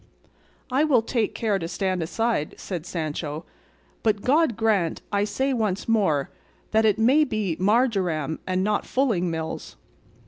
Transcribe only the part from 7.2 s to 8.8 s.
be marjoram and